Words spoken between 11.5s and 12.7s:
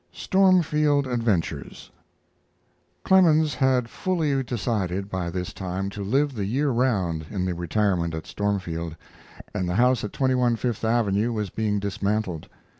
being dismantled.